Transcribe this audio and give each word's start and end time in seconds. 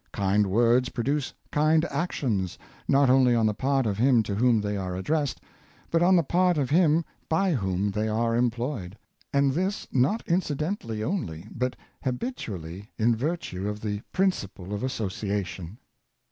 Kind 0.13 0.47
words 0.47 0.89
produce 0.89 1.31
kind 1.51 1.85
actions, 1.91 2.57
not 2.87 3.07
only 3.07 3.35
on 3.35 3.45
the 3.45 3.53
part 3.53 3.85
of 3.85 3.99
him 3.99 4.23
to 4.23 4.33
whom 4.33 4.59
they 4.59 4.75
are 4.75 4.95
addressed, 4.95 5.39
but 5.91 6.01
on 6.01 6.15
the 6.15 6.23
part 6.23 6.57
of 6.57 6.71
him 6.71 7.05
by 7.29 7.53
whom 7.53 7.91
they 7.91 8.07
are 8.07 8.35
employed; 8.35 8.97
and 9.31 9.51
this 9.51 9.87
not 9.91 10.23
incidental!}^ 10.25 10.97
onl}, 10.97 11.49
but 11.51 11.75
habitually, 12.03 12.89
in 12.97 13.15
virtue 13.15 13.69
of 13.69 13.81
the 13.81 14.01
principal 14.11 14.73
of 14.73 14.81
association."" 14.81 15.77